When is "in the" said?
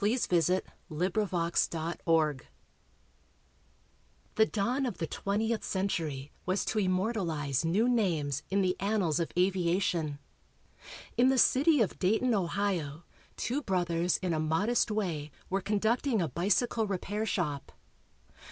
8.49-8.75, 11.17-11.37